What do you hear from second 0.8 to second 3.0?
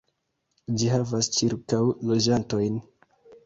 Ĝi havas ĉirkaŭ loĝantojn.